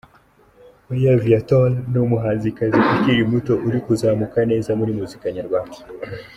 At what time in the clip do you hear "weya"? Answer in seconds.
0.87-1.15